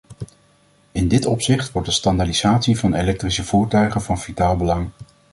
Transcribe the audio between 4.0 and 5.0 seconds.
van vitaal belang.